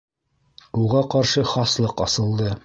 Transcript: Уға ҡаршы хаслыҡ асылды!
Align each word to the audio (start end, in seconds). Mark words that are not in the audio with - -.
Уға 0.83 1.03
ҡаршы 1.15 1.45
хаслыҡ 1.51 2.03
асылды! 2.07 2.51